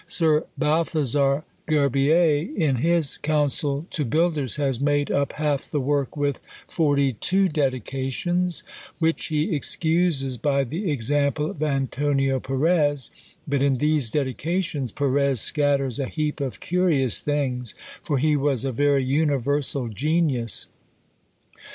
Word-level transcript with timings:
Sir 0.07 0.45
Balthazar 0.57 1.43
Gerbier, 1.67 2.55
in 2.57 2.77
his 2.77 3.17
"Counsel 3.17 3.85
to 3.91 4.03
Builders," 4.03 4.55
has 4.55 4.81
made 4.81 5.11
up 5.11 5.33
half 5.33 5.69
the 5.69 5.79
work 5.79 6.17
with 6.17 6.41
forty 6.67 7.13
two 7.13 7.47
dedications, 7.47 8.63
which 8.97 9.25
he 9.27 9.55
excuses 9.55 10.37
by 10.37 10.63
the 10.63 10.89
example 10.89 11.51
of 11.51 11.61
Antonio 11.61 12.39
Perez; 12.39 13.11
but 13.47 13.61
in 13.61 13.77
these 13.77 14.09
dedications 14.09 14.91
Perez 14.91 15.39
scatters 15.39 15.99
a 15.99 16.07
heap 16.09 16.41
of 16.41 16.59
curious 16.59 17.19
things, 17.19 17.75
for 18.01 18.17
he 18.17 18.35
was 18.35 18.65
a 18.65 18.71
very 18.71 19.03
universal 19.05 19.87
genius. 19.87 20.65